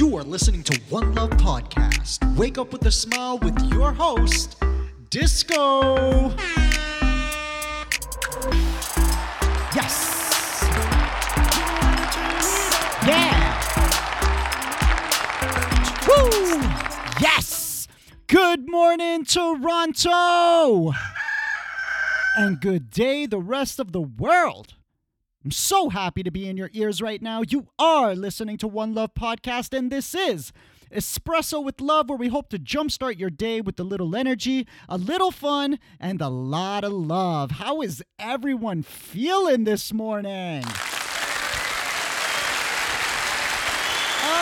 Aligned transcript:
You 0.00 0.16
are 0.16 0.22
listening 0.22 0.62
to 0.62 0.80
One 0.88 1.14
Love 1.14 1.28
Podcast. 1.32 2.24
Wake 2.34 2.56
up 2.56 2.72
with 2.72 2.86
a 2.86 2.90
smile 2.90 3.36
with 3.36 3.60
your 3.70 3.92
host, 3.92 4.56
Disco. 5.10 6.30
Yes. 9.76 10.64
Yeah. 13.06 13.60
Woo. 16.08 16.62
Yes. 17.20 17.86
Good 18.26 18.70
morning, 18.70 19.26
Toronto. 19.26 20.94
And 22.38 22.58
good 22.58 22.90
day, 22.90 23.26
the 23.26 23.38
rest 23.38 23.78
of 23.78 23.92
the 23.92 24.00
world. 24.00 24.76
I'm 25.42 25.50
so 25.50 25.88
happy 25.88 26.22
to 26.22 26.30
be 26.30 26.46
in 26.46 26.58
your 26.58 26.68
ears 26.74 27.00
right 27.00 27.22
now. 27.22 27.40
You 27.40 27.68
are 27.78 28.14
listening 28.14 28.58
to 28.58 28.68
One 28.68 28.94
Love 28.94 29.14
Podcast, 29.14 29.76
and 29.76 29.90
this 29.90 30.14
is 30.14 30.52
Espresso 30.92 31.64
with 31.64 31.80
Love, 31.80 32.10
where 32.10 32.18
we 32.18 32.28
hope 32.28 32.50
to 32.50 32.58
jumpstart 32.58 33.18
your 33.18 33.30
day 33.30 33.62
with 33.62 33.80
a 33.80 33.82
little 33.82 34.14
energy, 34.14 34.66
a 34.86 34.98
little 34.98 35.30
fun, 35.30 35.78
and 35.98 36.20
a 36.20 36.28
lot 36.28 36.84
of 36.84 36.92
love. 36.92 37.52
How 37.52 37.80
is 37.80 38.04
everyone 38.18 38.82
feeling 38.82 39.64
this 39.64 39.94
morning? 39.94 40.62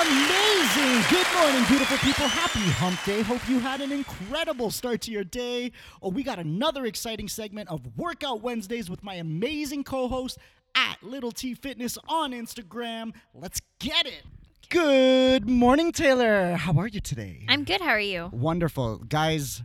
Amazing! 0.01 1.05
Good 1.11 1.27
morning, 1.33 1.65
beautiful 1.69 1.99
people. 1.99 2.27
Happy 2.27 2.59
hump 2.71 3.03
day. 3.05 3.23
Hope 3.23 3.49
you 3.49 3.61
had 3.61 3.81
an 3.81 3.93
incredible 3.93 4.73
start 4.73 5.01
to 5.03 5.13
your 5.13 5.23
day. 5.23 5.71
Oh, 6.03 6.11
we 6.11 6.25
got 6.25 6.41
another 6.41 6.87
exciting 6.87 7.29
segment 7.29 7.69
of 7.69 7.97
Workout 7.97 8.43
Wednesdays 8.43 8.91
with 8.91 9.05
my 9.05 9.15
amazing 9.15 9.85
co 9.85 10.09
host 10.09 10.39
at 10.79 11.03
Little 11.03 11.33
T 11.33 11.55
Fitness 11.55 11.99
on 12.09 12.31
Instagram. 12.33 13.13
Let's 13.35 13.61
get 13.81 14.07
it. 14.07 14.23
Good 14.71 15.49
morning, 15.49 15.91
Taylor. 15.93 16.53
How 16.55 16.79
are 16.79 16.87
you 16.87 17.01
today? 17.01 17.45
I'm 17.49 17.65
good. 17.65 17.81
How 17.81 17.91
are 17.91 18.01
you? 18.01 18.29
Wonderful. 18.33 18.99
Guys, 18.99 19.63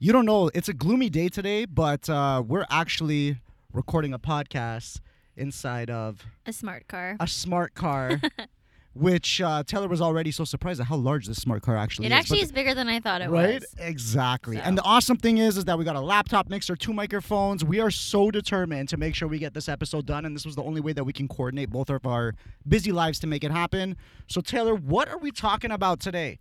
you 0.00 0.12
don't 0.12 0.24
know, 0.26 0.50
it's 0.52 0.68
a 0.68 0.72
gloomy 0.74 1.10
day 1.10 1.28
today, 1.28 1.64
but 1.64 2.08
uh, 2.10 2.42
we're 2.44 2.66
actually 2.70 3.38
recording 3.72 4.12
a 4.12 4.18
podcast 4.18 5.00
inside 5.36 5.90
of 5.90 6.24
A 6.46 6.52
smart 6.52 6.88
car. 6.88 7.16
a 7.20 7.28
smart 7.28 7.74
car, 7.74 8.20
which 8.96 9.40
uh, 9.40 9.62
Taylor 9.64 9.88
was 9.88 10.00
already 10.00 10.30
so 10.30 10.44
surprised 10.44 10.80
at 10.80 10.86
how 10.86 10.96
large 10.96 11.26
this 11.26 11.36
smart 11.38 11.62
car 11.62 11.76
actually 11.76 12.06
It 12.06 12.12
is. 12.12 12.12
It 12.12 12.18
actually 12.18 12.38
But 12.38 12.44
is 12.44 12.52
bigger 12.52 12.74
than 12.74 12.88
I 12.88 13.00
thought 13.00 13.20
it 13.20 13.28
Right? 13.30 13.54
was. 13.60 13.66
Right? 13.78 13.88
Exactly. 13.88 14.56
So. 14.56 14.62
And 14.62 14.78
the 14.78 14.82
awesome 14.82 15.16
thing 15.16 15.38
is 15.38 15.56
is 15.56 15.64
that 15.66 15.78
we 15.78 15.84
got 15.84 15.96
a 15.96 16.00
laptop 16.00 16.48
mixer, 16.48 16.76
two 16.76 16.92
microphones. 16.92 17.64
We 17.64 17.80
are 17.80 17.90
so 17.90 18.30
determined 18.30 18.88
to 18.88 18.96
make 18.96 19.14
sure 19.14 19.28
we 19.28 19.38
get 19.38 19.54
this 19.54 19.68
episode 19.68 20.06
done 20.06 20.24
and 20.24 20.34
this 20.34 20.46
was 20.46 20.56
the 20.56 20.62
only 20.62 20.80
way 20.80 20.92
that 20.94 21.04
we 21.04 21.12
can 21.12 21.28
coordinate 21.28 21.70
both 21.70 21.90
of 21.90 22.06
our 22.06 22.34
busy 22.66 22.92
lives 22.92 23.18
to 23.20 23.26
make 23.26 23.44
it 23.44 23.50
happen. 23.50 23.96
So 24.28 24.40
Taylor, 24.40 24.74
what 24.74 25.08
are 25.08 25.18
we 25.18 25.30
talking 25.30 25.70
about 25.70 26.00
today? 26.00 26.38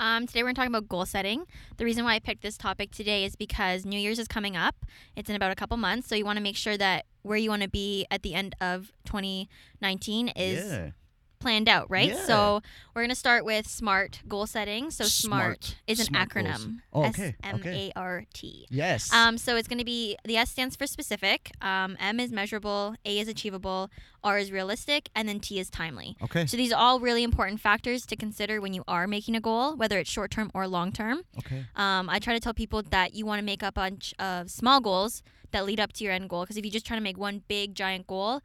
Um, 0.00 0.26
today 0.28 0.44
we're 0.44 0.52
talking 0.52 0.70
about 0.72 0.88
goal 0.88 1.04
setting. 1.06 1.44
The 1.76 1.84
reason 1.84 2.04
why 2.04 2.14
I 2.14 2.20
picked 2.20 2.42
this 2.42 2.56
topic 2.56 2.92
today 2.92 3.24
is 3.24 3.34
because 3.34 3.84
New 3.84 3.98
Year's 3.98 4.20
is 4.20 4.28
coming 4.28 4.56
up. 4.56 4.76
It's 5.16 5.28
in 5.28 5.34
about 5.34 5.50
a 5.50 5.56
couple 5.56 5.76
months, 5.76 6.06
so 6.08 6.14
you 6.14 6.24
want 6.24 6.36
to 6.36 6.42
make 6.42 6.56
sure 6.56 6.76
that 6.76 7.04
where 7.22 7.36
you 7.36 7.50
want 7.50 7.62
to 7.62 7.68
be 7.68 8.06
at 8.10 8.22
the 8.22 8.32
end 8.34 8.54
of 8.60 8.92
2019 9.06 10.28
is 10.28 10.70
yeah. 10.70 10.90
Planned 11.38 11.68
out, 11.68 11.90
right? 11.90 12.08
Yeah. 12.10 12.24
So 12.24 12.62
we're 12.94 13.02
gonna 13.02 13.14
start 13.14 13.44
with 13.44 13.66
SMART 13.66 14.20
goal 14.28 14.46
setting. 14.46 14.90
So 14.90 15.04
Smart. 15.04 15.64
SMART, 15.64 15.76
is 15.86 16.00
an 16.00 16.06
Smart 16.06 16.28
acronym. 16.28 16.78
Oh, 16.92 17.02
S 17.02 17.14
okay, 17.14 17.34
M 17.42 17.60
A 17.64 17.92
R 17.96 18.24
T. 18.32 18.66
Yes. 18.70 19.12
Um, 19.12 19.38
so 19.38 19.56
it's 19.56 19.68
going 19.68 19.78
to 19.78 19.84
be 19.84 20.16
the 20.24 20.36
S 20.36 20.50
stands 20.50 20.76
for 20.76 20.86
specific, 20.86 21.52
um, 21.62 21.96
M 22.00 22.20
is 22.20 22.32
measurable, 22.32 22.94
A 23.04 23.18
is 23.18 23.28
achievable, 23.28 23.90
R 24.24 24.38
is 24.38 24.50
realistic, 24.50 25.10
and 25.14 25.28
then 25.28 25.40
T 25.40 25.58
is 25.58 25.70
timely. 25.70 26.16
okay. 26.22 26.46
So 26.46 26.56
these 26.56 26.72
are 26.72 26.80
all 26.80 27.00
really 27.00 27.22
important 27.22 27.60
factors 27.60 28.04
to 28.06 28.16
consider 28.16 28.60
when 28.60 28.72
you 28.74 28.84
are 28.88 29.06
making 29.06 29.36
a 29.36 29.40
goal, 29.40 29.76
whether 29.76 29.98
it's 29.98 30.10
short 30.10 30.30
term 30.30 30.50
or 30.54 30.66
long 30.66 30.92
term. 30.92 31.22
Okay. 31.38 31.64
Um, 31.76 32.08
I 32.10 32.18
try 32.18 32.34
to 32.34 32.40
tell 32.40 32.54
people 32.54 32.82
that 32.82 33.14
you 33.14 33.24
want 33.26 33.38
to 33.40 33.44
make 33.44 33.62
a 33.62 33.72
bunch 33.72 34.14
of 34.18 34.50
small 34.50 34.80
goals 34.80 35.22
that 35.50 35.64
lead 35.64 35.80
up 35.80 35.92
to 35.94 36.04
your 36.04 36.12
end 36.12 36.28
goal 36.28 36.42
because 36.42 36.56
if 36.56 36.64
you 36.64 36.70
just 36.70 36.84
try 36.84 36.96
to 36.96 37.02
make 37.02 37.16
one 37.16 37.42
big 37.48 37.74
giant 37.74 38.06
goal, 38.06 38.42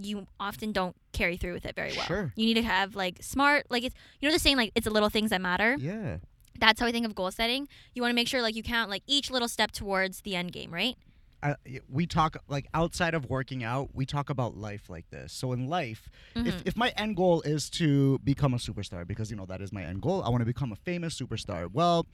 you 0.00 0.26
often 0.38 0.72
don't 0.72 0.94
carry 1.12 1.36
through 1.36 1.54
with 1.54 1.66
it 1.66 1.74
very 1.74 1.92
well. 1.96 2.06
Sure. 2.06 2.32
You 2.36 2.46
need 2.46 2.54
to 2.54 2.62
have 2.62 2.94
like 2.94 3.18
smart, 3.22 3.66
like 3.70 3.82
it's 3.84 3.94
you 4.20 4.28
know 4.28 4.32
the 4.32 4.38
saying 4.38 4.56
like 4.56 4.72
it's 4.74 4.84
the 4.84 4.92
little 4.92 5.08
things 5.10 5.30
that 5.30 5.40
matter 5.40 5.76
Yeah. 5.78 6.18
that's 6.58 6.80
how 6.80 6.86
I 6.86 6.92
think 6.92 7.04
of 7.06 7.14
goal 7.14 7.30
setting. 7.30 7.68
You 7.94 8.02
want 8.02 8.10
to 8.12 8.14
make 8.14 8.28
sure 8.28 8.40
like 8.42 8.54
you 8.54 8.62
count 8.62 8.90
like 8.90 9.02
each 9.06 9.30
little 9.30 9.48
step 9.48 9.72
towards 9.72 10.20
the 10.22 10.36
end 10.36 10.52
game, 10.52 10.72
right? 10.72 10.96
I, 11.40 11.54
we 11.88 12.04
talk 12.06 12.36
like 12.48 12.66
outside 12.74 13.14
of 13.14 13.30
working 13.30 13.62
out, 13.62 13.90
we 13.94 14.04
talk 14.06 14.28
about 14.28 14.56
life 14.56 14.90
like 14.90 15.08
this. 15.10 15.32
So 15.32 15.52
in 15.52 15.68
life, 15.68 16.10
if, 16.34 16.56
Mhm. 16.56 16.62
if 16.66 16.76
my 16.76 16.88
end 16.96 17.16
goal 17.16 17.42
is 17.42 17.70
to 17.70 18.18
become 18.24 18.54
a 18.54 18.56
superstar, 18.56 19.06
because 19.06 19.30
you 19.30 19.36
know 19.36 19.46
that 19.46 19.60
is 19.60 19.72
my 19.72 19.84
end 19.84 20.02
goal, 20.02 20.22
I 20.24 20.30
want 20.30 20.40
to 20.40 20.46
become 20.46 20.72
a 20.72 20.76
famous 20.76 21.16
superstar. 21.20 21.70
Well, 21.72 22.06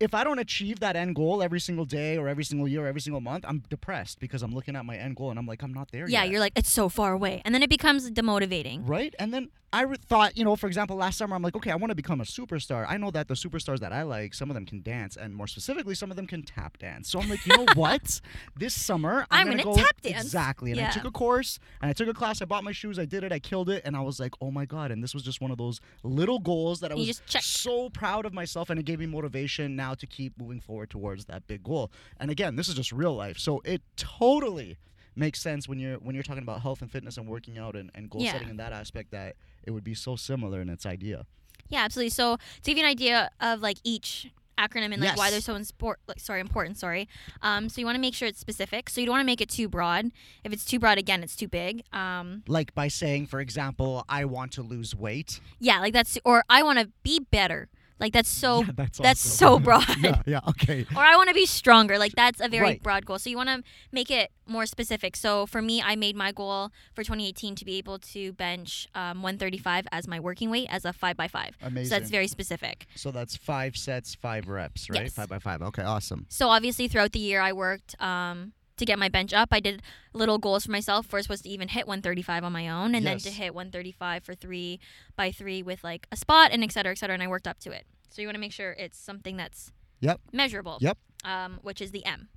if 0.00 0.14
I 0.14 0.24
don't 0.24 0.38
achieve 0.38 0.80
that 0.80 0.96
end 0.96 1.14
goal 1.14 1.42
every 1.42 1.60
single 1.60 1.84
day 1.84 2.16
or 2.16 2.28
every 2.28 2.44
single 2.44 2.68
year 2.68 2.84
or 2.84 2.86
every 2.86 3.00
single 3.00 3.20
month, 3.20 3.44
I'm 3.46 3.64
depressed 3.68 4.20
because 4.20 4.42
I'm 4.42 4.54
looking 4.54 4.76
at 4.76 4.84
my 4.84 4.96
end 4.96 5.16
goal 5.16 5.30
and 5.30 5.38
I'm 5.38 5.46
like, 5.46 5.62
I'm 5.62 5.74
not 5.74 5.90
there 5.90 6.02
yet. 6.02 6.10
Yeah, 6.10 6.22
yet. 6.24 6.30
you're 6.30 6.40
like 6.40 6.52
it's 6.56 6.70
so 6.70 6.88
far 6.88 7.12
away, 7.12 7.42
and 7.44 7.54
then 7.54 7.62
it 7.62 7.70
becomes 7.70 8.10
demotivating. 8.10 8.82
Right? 8.88 9.14
And 9.18 9.32
then 9.34 9.50
I 9.72 9.82
re- 9.82 9.98
thought, 10.02 10.38
you 10.38 10.44
know, 10.44 10.56
for 10.56 10.66
example, 10.66 10.96
last 10.96 11.18
summer, 11.18 11.36
I'm 11.36 11.42
like, 11.42 11.54
okay, 11.54 11.70
I 11.70 11.76
want 11.76 11.90
to 11.90 11.94
become 11.94 12.22
a 12.22 12.24
superstar. 12.24 12.86
I 12.88 12.96
know 12.96 13.10
that 13.10 13.28
the 13.28 13.34
superstars 13.34 13.80
that 13.80 13.92
I 13.92 14.02
like, 14.02 14.32
some 14.32 14.48
of 14.50 14.54
them 14.54 14.64
can 14.64 14.80
dance, 14.80 15.16
and 15.16 15.34
more 15.34 15.46
specifically, 15.46 15.94
some 15.94 16.10
of 16.10 16.16
them 16.16 16.26
can 16.26 16.42
tap 16.42 16.78
dance. 16.78 17.10
So 17.10 17.20
I'm 17.20 17.28
like, 17.28 17.44
you 17.46 17.54
know 17.54 17.66
what? 17.74 18.20
This 18.56 18.74
summer, 18.74 19.26
I'm, 19.30 19.40
I'm 19.40 19.46
gonna, 19.48 19.64
gonna 19.64 19.76
go 19.76 19.82
tap 19.82 20.00
dance. 20.00 20.24
exactly. 20.24 20.72
And 20.72 20.80
I 20.80 20.90
took 20.90 21.04
a 21.04 21.10
course, 21.10 21.58
and 21.82 21.90
I 21.90 21.92
took 21.92 22.08
a 22.08 22.14
class. 22.14 22.40
I 22.40 22.46
bought 22.46 22.64
my 22.64 22.72
shoes. 22.72 22.98
I 22.98 23.04
did 23.04 23.24
it. 23.24 23.32
I 23.32 23.38
killed 23.38 23.68
it, 23.68 23.82
and 23.84 23.94
I 23.94 24.00
was 24.00 24.18
like, 24.18 24.32
oh 24.40 24.50
my 24.50 24.64
god! 24.64 24.90
And 24.90 25.02
this 25.02 25.12
was 25.12 25.22
just 25.22 25.40
one 25.42 25.50
of 25.50 25.58
those 25.58 25.80
little 26.02 26.38
goals 26.38 26.80
that 26.80 26.90
I 26.90 26.94
You 26.94 27.08
was 27.08 27.20
so 27.44 27.90
proud 27.90 28.24
of 28.24 28.32
myself, 28.32 28.70
and 28.70 28.80
it 28.80 28.84
gave 28.84 29.00
me 29.00 29.06
motivation 29.06 29.76
now 29.76 29.87
to 29.94 30.06
keep 30.06 30.38
moving 30.38 30.60
forward 30.60 30.90
towards 30.90 31.24
that 31.26 31.46
big 31.46 31.62
goal. 31.62 31.90
And 32.18 32.30
again, 32.30 32.56
this 32.56 32.68
is 32.68 32.74
just 32.74 32.92
real 32.92 33.14
life, 33.14 33.38
so 33.38 33.60
it 33.64 33.82
totally 33.96 34.76
makes 35.14 35.40
sense 35.40 35.68
when 35.68 35.78
you're 35.80 35.96
when 35.98 36.14
you're 36.14 36.22
talking 36.22 36.42
about 36.44 36.62
health 36.62 36.80
and 36.80 36.90
fitness 36.90 37.16
and 37.16 37.26
working 37.26 37.58
out 37.58 37.74
and, 37.74 37.90
and 37.94 38.08
goal 38.08 38.22
Yeah. 38.22 38.32
setting 38.32 38.48
in 38.50 38.56
that 38.58 38.72
aspect 38.72 39.10
that 39.10 39.34
it 39.64 39.72
would 39.72 39.84
be 39.84 39.94
so 39.94 40.14
similar 40.16 40.60
in 40.60 40.68
its 40.68 40.86
idea. 40.86 41.26
Yeah, 41.68 41.84
absolutely. 41.84 42.10
So 42.10 42.36
to 42.36 42.40
give 42.64 42.78
you 42.78 42.84
an 42.84 42.90
idea 42.90 43.30
of 43.40 43.60
like 43.60 43.78
each 43.84 44.30
acronym 44.56 44.92
and 44.92 45.00
like 45.00 45.16
why 45.16 45.30
they're 45.30 45.40
so 45.40 45.54
import, 45.54 46.00
like, 46.08 46.18
sorry 46.18 46.40
important 46.40 46.76
sorry 46.76 47.06
um 47.42 47.68
so 47.68 47.80
you 47.80 47.86
want 47.86 47.94
to 47.94 48.00
make 48.00 48.12
sure 48.12 48.26
it's 48.26 48.40
specific 48.40 48.90
so 48.90 49.00
you 49.00 49.06
don't 49.06 49.12
want 49.12 49.20
to 49.22 49.26
make 49.26 49.40
it 49.40 49.48
too 49.48 49.68
broad 49.68 50.06
if 50.42 50.52
it's 50.52 50.64
too 50.64 50.80
broad 50.80 50.98
again 50.98 51.22
it's 51.22 51.36
too 51.36 51.46
big 51.46 51.84
um 51.92 52.42
Like 52.48 52.74
by 52.74 52.88
saying, 52.88 53.26
for 53.26 53.38
example, 53.38 54.04
I 54.08 54.24
want 54.24 54.50
to 54.54 54.62
lose 54.62 54.96
weight. 54.96 55.40
yeah 55.60 55.78
like 55.78 55.92
that's 55.92 56.18
or 56.24 56.42
i 56.48 56.62
want 56.64 56.80
to 56.80 56.90
be 57.04 57.20
better 57.20 57.68
like 58.00 58.12
that's 58.12 58.28
so 58.28 58.60
Yeah, 58.62 58.70
that's 58.74 58.98
that's 58.98 59.20
so 59.20 59.58
broad 59.66 59.84
yeah, 60.00 60.22
yeah, 60.26 60.40
okay. 60.48 60.86
or 60.96 61.02
I 61.02 61.16
want 61.16 61.28
to 61.28 61.34
be 61.34 61.46
stronger. 61.46 61.98
Like 61.98 62.12
that's 62.12 62.40
a 62.40 62.48
very 62.48 62.62
Right. 62.62 62.82
broad 62.82 63.06
goal. 63.06 63.18
So 63.18 63.30
you 63.30 63.36
want 63.36 63.48
to 63.48 63.62
make 63.92 64.10
it 64.10 64.30
more 64.46 64.66
specific. 64.66 65.14
So 65.16 65.46
for 65.46 65.60
me, 65.60 65.82
I 65.82 65.94
made 65.96 66.16
my 66.16 66.32
goal 66.32 66.70
for 66.94 67.02
2018 67.04 67.54
to 67.56 67.64
be 67.64 67.76
able 67.76 67.98
to 67.98 68.32
bench 68.32 68.88
um, 68.94 69.22
135 69.22 69.86
as 69.92 70.08
my 70.08 70.18
working 70.20 70.50
weight 70.50 70.68
as 70.70 70.84
a 70.84 70.92
five 70.92 71.16
by 71.16 71.28
five. 71.28 71.56
Amazing. 71.62 71.90
So 71.90 71.98
that's 71.98 72.10
very 72.10 72.28
specific. 72.28 72.86
So 72.94 73.10
that's 73.10 73.36
five 73.36 73.76
sets, 73.76 74.14
five 74.14 74.48
reps, 74.48 74.88
right? 74.90 75.02
Yes. 75.02 75.14
Five 75.14 75.28
by 75.28 75.38
five. 75.38 75.60
Okay, 75.62 75.82
awesome. 75.82 76.26
So 76.28 76.48
obviously 76.48 76.88
throughout 76.88 77.12
the 77.12 77.18
year, 77.20 77.40
I 77.40 77.52
worked 77.52 78.00
um, 78.00 78.52
to 78.78 78.84
get 78.84 78.98
my 78.98 79.08
bench 79.08 79.32
up. 79.32 79.48
I 79.52 79.60
did 79.60 79.82
little 80.12 80.38
goals 80.38 80.66
for 80.66 80.72
myself. 80.72 81.06
First 81.06 81.28
was 81.28 81.38
supposed 81.40 81.44
to 81.44 81.50
even 81.50 81.68
hit 81.68 81.86
135 81.86 82.44
on 82.44 82.52
my 82.52 82.68
own, 82.68 82.94
and 82.94 83.06
then 83.06 83.18
to 83.18 83.30
hit 83.30 83.54
135 83.54 84.24
for 84.24 84.34
three 84.34 84.80
by 85.16 85.30
three 85.30 85.62
with 85.62 85.84
like 85.84 86.06
a 86.10 86.16
spot 86.16 86.50
and 86.52 86.64
et 86.64 86.72
cetera, 86.72 86.92
et 86.92 86.98
cetera. 86.98 87.14
And 87.14 87.22
I 87.22 87.28
worked 87.28 87.46
up 87.46 87.58
to 87.60 87.70
it. 87.70 87.84
So 88.10 88.22
you 88.22 88.28
want 88.28 88.36
to 88.36 88.40
make 88.40 88.52
sure 88.52 88.72
it's 88.72 88.98
something 88.98 89.36
that's 89.36 89.72
Yep. 90.00 90.20
measurable. 90.32 90.78
Yep. 90.80 90.96
Um, 91.24 91.58
which 91.62 91.80
is 91.82 91.90
the 91.90 92.04
M. 92.06 92.28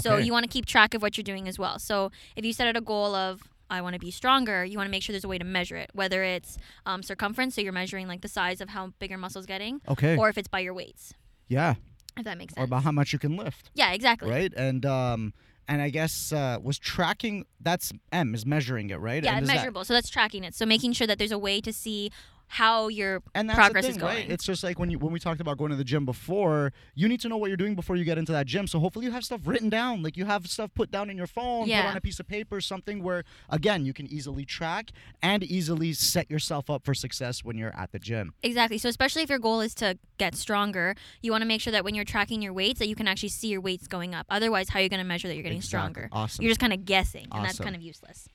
So 0.00 0.14
Okay. 0.14 0.24
you 0.24 0.32
want 0.32 0.44
to 0.44 0.48
keep 0.48 0.64
track 0.66 0.94
of 0.94 1.02
what 1.02 1.16
you're 1.16 1.24
doing 1.24 1.48
as 1.48 1.58
well. 1.58 1.78
So 1.80 2.12
if 2.36 2.44
you 2.44 2.52
set 2.52 2.68
out 2.68 2.76
a 2.76 2.80
goal 2.80 3.14
of 3.14 3.42
I 3.68 3.80
want 3.82 3.94
to 3.94 4.00
be 4.00 4.10
stronger, 4.10 4.64
you 4.64 4.76
want 4.78 4.88
to 4.88 4.90
make 4.90 5.02
sure 5.02 5.12
there's 5.12 5.22
a 5.24 5.28
way 5.28 5.38
to 5.38 5.44
measure 5.44 5.76
it, 5.76 5.90
whether 5.92 6.24
it's 6.24 6.58
um, 6.86 7.02
circumference, 7.04 7.54
so 7.54 7.60
you're 7.60 7.72
measuring 7.72 8.08
like 8.08 8.20
the 8.20 8.28
size 8.28 8.60
of 8.60 8.68
how 8.70 8.92
big 8.98 9.10
your 9.10 9.18
muscle's 9.20 9.46
getting, 9.46 9.80
Okay. 9.88 10.16
or 10.16 10.28
if 10.28 10.36
it's 10.36 10.48
by 10.48 10.58
your 10.58 10.74
weights, 10.74 11.14
yeah. 11.46 11.74
if 12.16 12.24
that 12.24 12.36
makes 12.36 12.54
sense. 12.54 12.62
Or 12.62 12.64
about 12.64 12.82
how 12.82 12.90
much 12.90 13.12
you 13.12 13.20
can 13.20 13.36
lift, 13.36 13.70
yeah, 13.74 13.92
exactly. 13.92 14.28
right? 14.28 14.52
And 14.56 14.84
um, 14.84 15.34
and 15.70 15.80
I 15.80 15.88
guess 15.88 16.32
uh, 16.32 16.58
was 16.60 16.78
tracking. 16.78 17.46
That's 17.60 17.92
M 18.12 18.34
is 18.34 18.44
measuring 18.44 18.90
it, 18.90 18.96
right? 18.96 19.22
Yeah, 19.22 19.34
and 19.36 19.44
is 19.44 19.48
that- 19.48 19.54
measurable. 19.56 19.84
So 19.84 19.94
that's 19.94 20.10
tracking 20.10 20.42
it. 20.44 20.54
So 20.54 20.66
making 20.66 20.92
sure 20.94 21.06
that 21.06 21.16
there's 21.18 21.32
a 21.32 21.38
way 21.38 21.60
to 21.60 21.72
see 21.72 22.10
how 22.52 22.88
your 22.88 23.22
and 23.36 23.48
that's 23.48 23.56
progress 23.56 23.84
the 23.84 23.90
is 23.90 23.96
thing, 23.96 24.04
right? 24.04 24.16
going. 24.22 24.30
It's 24.32 24.44
just 24.44 24.64
like 24.64 24.80
when 24.80 24.90
you 24.90 24.98
when 24.98 25.12
we 25.12 25.20
talked 25.20 25.40
about 25.40 25.56
going 25.56 25.70
to 25.70 25.76
the 25.76 25.84
gym 25.84 26.04
before, 26.04 26.72
you 26.96 27.06
need 27.08 27.20
to 27.20 27.28
know 27.28 27.36
what 27.36 27.46
you're 27.46 27.56
doing 27.56 27.76
before 27.76 27.94
you 27.94 28.04
get 28.04 28.18
into 28.18 28.32
that 28.32 28.46
gym. 28.46 28.66
So 28.66 28.80
hopefully 28.80 29.06
you 29.06 29.12
have 29.12 29.24
stuff 29.24 29.42
written 29.44 29.68
down, 29.70 30.02
like 30.02 30.16
you 30.16 30.24
have 30.24 30.48
stuff 30.48 30.70
put 30.74 30.90
down 30.90 31.10
in 31.10 31.16
your 31.16 31.28
phone, 31.28 31.62
put 31.62 31.68
Yeah. 31.68 31.88
on 31.88 31.96
a 31.96 32.00
piece 32.00 32.18
of 32.18 32.26
paper, 32.26 32.60
something 32.60 33.04
where 33.04 33.22
again 33.50 33.86
you 33.86 33.92
can 33.92 34.06
easily 34.12 34.44
track 34.44 34.90
and 35.22 35.44
easily 35.44 35.92
set 35.92 36.28
yourself 36.28 36.68
up 36.68 36.84
for 36.84 36.92
success 36.92 37.44
when 37.44 37.56
you're 37.56 37.74
at 37.78 37.92
the 37.92 38.00
gym. 38.00 38.34
exactly. 38.42 38.78
So 38.78 38.88
especially 38.88 39.22
if 39.22 39.30
your 39.30 39.38
goal 39.38 39.60
is 39.60 39.72
to 39.76 39.96
get 40.18 40.34
stronger, 40.34 40.96
you 41.22 41.30
want 41.30 41.42
to 41.42 41.46
make 41.48 41.60
sure 41.60 41.70
that 41.70 41.84
when 41.84 41.94
you're 41.94 42.04
tracking 42.04 42.42
your 42.42 42.52
weights 42.52 42.80
that 42.80 42.88
you 42.88 42.96
can 42.96 43.06
actually 43.06 43.28
see 43.28 43.46
your 43.48 43.60
weights 43.60 43.86
going 43.86 44.12
up. 44.12 44.26
Otherwise, 44.28 44.70
how 44.70 44.80
are 44.80 44.82
you 44.82 44.88
going 44.88 44.98
to 44.98 45.06
measure 45.06 45.28
that 45.28 45.34
you're 45.34 45.44
getting 45.44 45.58
Exactly. 45.58 45.68
stronger? 45.92 46.08
Awesome. 46.10 46.42
You're 46.42 46.50
just 46.50 46.60
kind 46.60 46.72
of 46.72 46.84
guessing, 46.84 47.28
and 47.30 47.44
that's 47.44 47.60
kind 47.60 47.76
of 47.76 47.80
useless. 47.82 48.28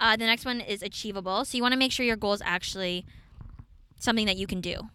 Uh, 0.00 0.16
the 0.16 0.24
next 0.24 0.46
one 0.46 0.62
is 0.62 0.82
achievable. 0.82 1.44
So 1.44 1.56
you 1.58 1.62
want 1.62 1.72
to 1.72 1.78
make 1.78 1.92
sure 1.92 2.06
your 2.06 2.16
goals 2.16 2.40
actually 2.42 3.04
something 4.00 4.26
that 4.26 4.36
you 4.36 4.46
can 4.48 4.60
do. 4.60 4.88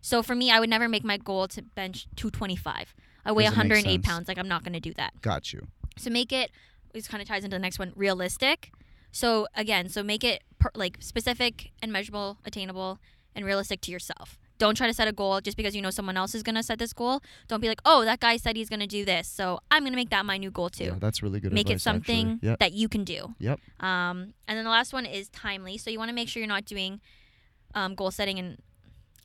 So 0.00 0.22
for 0.22 0.34
me, 0.34 0.50
I 0.50 0.58
would 0.58 0.70
never 0.70 0.88
make 0.88 1.04
my 1.04 1.16
goal 1.18 1.46
to 1.48 1.62
bench 1.62 2.06
225. 2.16 2.94
I 3.24 3.30
weigh 3.32 3.44
Doesn't 3.44 3.56
make 3.56 3.70
108 3.70 3.92
sense. 3.92 4.06
pounds. 4.06 4.28
Like 4.28 4.38
I'm 4.38 4.48
not 4.48 4.64
going 4.64 4.72
to 4.72 4.80
do 4.80 4.92
that. 4.94 5.20
Got 5.20 5.52
you. 5.52 5.68
So 5.98 6.08
make 6.10 6.32
it. 6.32 6.50
This 6.94 7.06
kind 7.06 7.22
of 7.22 7.28
ties 7.28 7.44
into 7.44 7.54
the 7.56 7.60
next 7.60 7.78
one. 7.78 7.92
Realistic. 7.94 8.72
So 9.12 9.46
again, 9.54 9.88
so 9.88 10.02
make 10.02 10.24
it 10.24 10.42
per, 10.58 10.70
like 10.74 10.96
specific 11.00 11.70
and 11.82 11.92
measurable, 11.92 12.38
attainable, 12.44 12.98
and 13.34 13.44
realistic 13.44 13.80
to 13.82 13.90
yourself. 13.92 14.38
Don't 14.58 14.76
try 14.76 14.86
to 14.86 14.94
set 14.94 15.08
a 15.08 15.12
goal 15.12 15.40
just 15.40 15.56
because 15.56 15.74
you 15.74 15.82
know 15.82 15.90
someone 15.90 16.16
else 16.16 16.34
is 16.34 16.42
going 16.42 16.54
to 16.54 16.62
set 16.62 16.78
this 16.78 16.92
goal. 16.92 17.20
Don't 17.48 17.60
be 17.60 17.68
like, 17.68 17.80
oh, 17.84 18.04
that 18.04 18.20
guy 18.20 18.36
said 18.36 18.56
he's 18.56 18.68
going 18.68 18.80
to 18.80 18.86
do 18.86 19.04
this, 19.04 19.26
so 19.26 19.58
I'm 19.70 19.82
going 19.82 19.92
to 19.92 19.96
make 19.96 20.10
that 20.10 20.24
my 20.24 20.36
new 20.38 20.50
goal 20.52 20.68
too. 20.70 20.84
Yeah, 20.84 20.94
that's 21.00 21.22
really 21.22 21.40
good 21.40 21.52
make 21.52 21.68
it 21.68 21.74
advice, 21.74 21.86
actually. 21.86 22.14
something 22.14 22.38
Yep. 22.42 22.58
that 22.60 22.72
you 22.72 22.88
can 22.88 23.02
do. 23.04 23.34
Yep. 23.40 23.58
Um, 23.80 24.34
and 24.46 24.56
then 24.58 24.64
the 24.64 24.70
last 24.70 24.92
one 24.92 25.04
is 25.04 25.28
timely. 25.30 25.78
So 25.78 25.90
you 25.90 25.98
want 25.98 26.10
to 26.10 26.14
make 26.14 26.28
sure 26.28 26.40
you're 26.40 26.48
not 26.48 26.64
doing 26.64 27.00
um, 27.74 27.94
goal 27.94 28.10
setting 28.10 28.38
in 28.38 28.58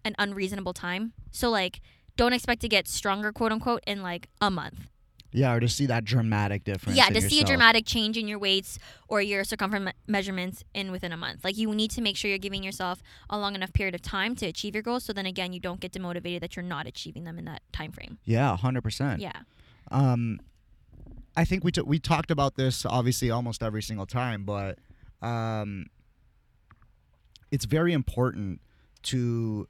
an 0.06 0.16
unreasonable 0.18 0.74
time. 0.74 1.14
So 1.32 1.50
like, 1.50 1.82
don't 2.16 2.34
expect 2.34 2.62
to 2.62 2.70
get 2.70 2.88
stronger, 2.88 3.32
quote 3.32 3.52
unquote, 3.52 3.84
in 3.86 4.02
like 4.02 4.30
a 4.42 4.50
month. 4.50 4.88
Yeah, 5.34 5.54
or 5.54 5.60
to 5.60 5.68
see 5.68 5.86
that 5.88 6.06
dramatic 6.06 6.64
difference. 6.64 6.98
yeah, 6.98 7.10
to 7.10 7.22
see 7.22 7.42
a 7.42 7.44
dramatic 7.44 7.86
change 7.86 8.18
in 8.18 8.28
your 8.28 8.40
weights 8.40 8.80
or 9.10 9.22
your 9.22 9.44
circumference 9.44 9.88
me- 9.88 9.92
measurements 10.08 10.64
in 10.74 10.90
within 10.92 11.12
a 11.12 11.18
month. 11.18 11.44
Like 11.44 11.58
you 11.58 11.76
need 11.76 11.92
to 11.92 12.02
make 12.02 12.16
sure 12.16 12.30
you're 12.30 12.38
giving 12.40 12.64
yourself 12.64 13.04
a 13.30 13.38
long 13.38 13.54
enough 13.54 13.74
period 13.74 13.94
of 13.94 14.02
time 14.02 14.36
to 14.38 14.46
achieve 14.46 14.74
your 14.74 14.82
goals. 14.82 15.04
So 15.04 15.14
then 15.14 15.26
again, 15.26 15.52
you 15.52 15.60
don't 15.60 15.80
get 15.82 15.92
demotivated 15.92 16.40
that 16.40 16.56
you're 16.56 16.64
not 16.64 16.88
achieving 16.88 17.26
them 17.26 17.38
in 17.38 17.46
that 17.46 17.62
time 17.74 17.92
frame. 17.92 18.18
Yeah, 18.24 18.56
hundred 18.56 18.82
percent. 18.84 19.22
Yeah. 19.22 19.34
Um, 19.92 20.40
I 21.36 21.46
think 21.46 21.64
we 21.64 21.72
t- 21.72 21.82
we 21.82 22.00
talked 22.00 22.32
about 22.32 22.56
this 22.56 22.86
obviously 22.86 23.30
almost 23.30 23.62
every 23.62 23.84
single 23.84 24.06
time, 24.08 24.44
but 24.44 24.80
um, 25.22 25.88
it's 27.52 27.66
very 27.66 27.94
important 27.94 28.62
to 29.04 29.68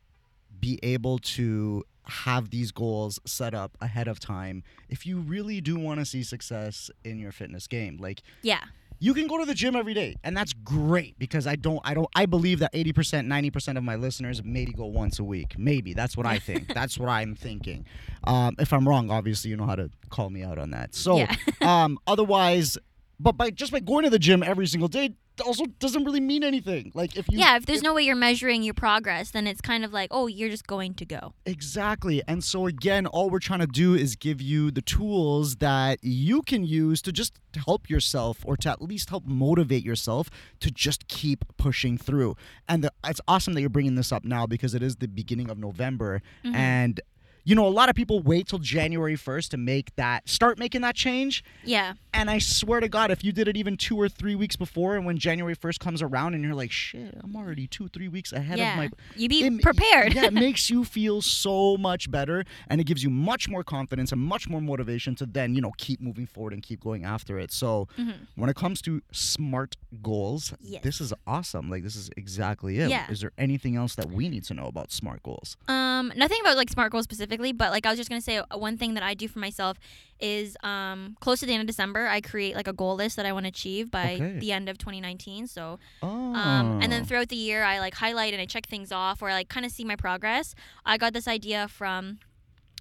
be 0.59 0.79
able 0.83 1.19
to 1.19 1.83
have 2.05 2.49
these 2.49 2.71
goals 2.71 3.19
set 3.25 3.53
up 3.53 3.77
ahead 3.81 4.07
of 4.07 4.19
time 4.19 4.63
if 4.89 5.05
you 5.05 5.19
really 5.19 5.59
do 5.61 5.77
want 5.77 5.99
to 5.99 6.05
see 6.05 6.23
success 6.23 6.89
in 7.03 7.19
your 7.19 7.31
fitness 7.31 7.67
game. 7.67 7.97
Like 7.97 8.21
Yeah. 8.41 8.61
you 8.99 9.13
can 9.13 9.27
go 9.27 9.37
to 9.37 9.45
the 9.45 9.53
gym 9.53 9.75
every 9.75 9.93
day 9.93 10.15
and 10.23 10.35
that's 10.35 10.53
great 10.53 11.19
because 11.19 11.45
i 11.45 11.55
don't 11.55 11.79
i 11.83 11.93
don't 11.93 12.07
i 12.15 12.25
believe 12.25 12.57
that 12.59 12.73
80% 12.73 13.27
90% 13.27 13.77
of 13.77 13.83
my 13.83 13.95
listeners 13.95 14.41
maybe 14.43 14.71
go 14.73 14.85
once 14.87 15.19
a 15.19 15.23
week 15.23 15.53
maybe 15.59 15.93
that's 15.93 16.17
what 16.17 16.25
i 16.25 16.39
think 16.39 16.73
that's 16.73 16.97
what 16.97 17.07
i'm 17.09 17.35
thinking 17.35 17.85
um, 18.23 18.55
if 18.57 18.73
i'm 18.73 18.87
wrong 18.87 19.11
obviously 19.11 19.51
you 19.51 19.57
know 19.57 19.67
how 19.67 19.75
to 19.75 19.91
call 20.09 20.31
me 20.31 20.41
out 20.43 20.57
on 20.57 20.71
that 20.71 20.95
so 20.95 21.17
Yeah. 21.17 21.35
um, 21.61 21.99
otherwise 22.07 22.75
but 23.19 23.33
by 23.33 23.51
just 23.51 23.71
by 23.71 23.79
going 23.81 24.03
to 24.05 24.09
the 24.09 24.17
gym 24.17 24.41
every 24.41 24.65
single 24.65 24.87
day 24.89 25.11
also 25.41 25.65
doesn't 25.79 26.03
really 26.03 26.19
mean 26.19 26.43
anything 26.43 26.91
like 26.93 27.15
if 27.15 27.29
you 27.31 27.39
yeah. 27.39 27.55
If 27.57 27.65
there's 27.65 27.81
no 27.81 27.93
way 27.93 28.03
you're 28.03 28.15
measuring 28.15 28.63
your 28.63 28.73
progress, 28.73 29.31
then 29.31 29.47
it's 29.47 29.61
kind 29.61 29.83
of 29.85 29.93
like, 29.93 30.09
oh, 30.11 30.27
you're 30.27 30.49
just 30.49 30.67
going 30.67 30.93
to 30.95 31.05
go. 31.05 31.33
Exactly. 31.45 32.21
And 32.27 32.43
so, 32.43 32.67
again, 32.67 33.05
all 33.07 33.29
we're 33.29 33.39
trying 33.39 33.59
to 33.59 33.67
do 33.67 33.93
is 33.93 34.15
give 34.15 34.41
you 34.41 34.71
the 34.71 34.81
tools 34.81 35.57
that 35.57 35.99
you 36.01 36.41
can 36.41 36.63
use 36.63 37.01
to 37.03 37.11
just 37.11 37.33
help 37.65 37.89
yourself 37.89 38.39
or 38.45 38.55
to 38.57 38.69
at 38.69 38.81
least 38.81 39.09
help 39.09 39.25
motivate 39.25 39.83
yourself 39.83 40.29
to 40.59 40.71
just 40.71 41.07
keep 41.07 41.45
pushing 41.57 41.97
through. 41.97 42.35
And 42.67 42.83
the, 42.83 42.91
it's 43.05 43.21
awesome 43.27 43.53
that 43.53 43.61
you're 43.61 43.69
bringing 43.69 43.95
this 43.95 44.11
up 44.11 44.23
now 44.23 44.45
because 44.45 44.73
it 44.73 44.83
is 44.83 44.97
the 44.97 45.07
beginning 45.07 45.49
of 45.49 45.57
November. 45.57 46.21
Mhm. 46.45 46.55
And, 46.55 47.01
you 47.47 47.55
know, 47.55 47.65
a 47.65 47.69
lot 47.69 47.87
of 47.87 47.95
people 47.95 48.19
wait 48.19 48.45
till 48.47 48.59
January 48.59 49.15
1st 49.15 49.47
to 49.51 49.57
make 49.57 49.95
that, 49.95 50.27
start 50.27 50.59
making 50.59 50.81
that 50.81 50.95
change. 50.95 51.45
Yeah. 51.63 51.93
And 52.13 52.29
I 52.29 52.39
swear 52.39 52.81
to 52.81 52.89
God, 52.89 53.09
if 53.09 53.23
you 53.23 53.31
did 53.31 53.47
it 53.47 53.55
even 53.55 53.77
two 53.77 53.95
or 53.95 54.09
three 54.09 54.35
weeks 54.35 54.57
before, 54.57 54.97
and 54.97 55.05
when 55.05 55.17
January 55.17 55.55
1st 55.55 55.79
comes 55.79 56.01
around 56.01 56.33
and 56.33 56.43
you're 56.43 56.53
like, 56.55 56.71
shit, 56.71 57.15
I'm 57.23 57.37
already 57.37 57.65
two, 57.65 57.87
three 57.87 58.09
weeks 58.09 58.33
ahead 58.33 58.57
yeah. 58.57 58.71
of 58.73 58.77
my 58.77 58.89
You'd 59.15 59.29
be 59.29 59.45
it- 59.45 59.61
prepared. 59.61 60.13
yeah, 60.13 60.25
it 60.25 60.33
makes 60.47 60.69
you 60.69 60.83
feel 60.83 61.21
so 61.21 61.77
much 61.77 62.11
better 62.11 62.43
and 62.67 62.81
it 62.81 62.83
gives 62.83 63.01
you 63.01 63.09
much 63.09 63.47
more 63.47 63.63
confidence 63.63 64.11
and 64.11 64.19
much 64.19 64.49
more 64.49 64.59
motivation 64.59 65.15
to 65.15 65.25
then, 65.25 65.55
you 65.55 65.61
know, 65.61 65.71
keep 65.77 66.01
moving 66.01 66.25
forward 66.25 66.51
and 66.51 66.61
keep 66.61 66.81
going 66.81 67.05
after 67.05 67.39
it. 67.39 67.53
So 67.53 67.87
Mhm. 67.97 68.15
when 68.35 68.49
it 68.49 68.57
comes 68.57 68.81
to 68.81 69.01
smart 69.13 69.77
goals, 70.01 70.53
Yes. 70.61 70.83
this 70.83 70.99
is 70.99 71.13
awesome. 71.25 71.69
Like 71.69 71.83
this 71.83 71.95
is 71.95 72.09
exactly 72.17 72.79
it. 72.79 72.89
Yeah. 72.89 73.09
Is 73.09 73.21
there 73.21 73.31
anything 73.37 73.77
else 73.77 73.95
that 73.95 74.11
we 74.11 74.27
need 74.27 74.43
to 74.45 74.53
know 74.53 74.65
about 74.65 74.91
smart 74.91 75.23
goals? 75.23 75.55
Um, 75.69 76.11
nothing 76.17 76.39
about 76.41 76.57
like 76.57 76.69
smart 76.69 76.91
goals 76.91 77.05
specifically, 77.05 77.36
but 77.37 77.71
like 77.71 77.85
I 77.85 77.89
was 77.89 77.97
just 77.97 78.09
gonna 78.09 78.21
say 78.21 78.37
uh, 78.39 78.57
one 78.57 78.77
thing 78.77 78.93
that 78.95 79.03
I 79.03 79.13
do 79.13 79.27
for 79.27 79.39
myself 79.39 79.77
is 80.19 80.57
um 80.63 81.15
close 81.19 81.39
to 81.41 81.45
the 81.45 81.53
end 81.53 81.61
of 81.61 81.67
December 81.67 82.07
I 82.07 82.21
create 82.21 82.55
like 82.55 82.67
a 82.67 82.73
goal 82.73 82.95
list 82.95 83.15
that 83.17 83.25
I 83.25 83.31
want 83.33 83.45
to 83.45 83.49
achieve 83.49 83.91
by 83.91 84.15
Okay. 84.15 84.39
the 84.39 84.51
end 84.51 84.67
of 84.69 84.77
2019. 84.77 85.47
So 85.47 85.79
Oh. 86.01 86.07
um, 86.35 86.79
and 86.81 86.91
then 86.91 87.05
throughout 87.05 87.29
the 87.29 87.35
year 87.35 87.63
I 87.63 87.79
like 87.79 87.95
highlight 87.95 88.33
and 88.33 88.41
I 88.41 88.45
check 88.45 88.65
things 88.67 88.91
off 88.91 89.21
or 89.21 89.29
I 89.29 89.33
like 89.33 89.49
kind 89.49 89.65
of 89.65 89.71
see 89.71 89.83
my 89.83 89.95
progress. 89.95 90.55
I 90.85 90.97
got 90.97 91.13
this 91.13 91.27
idea 91.27 91.67
from 91.67 92.19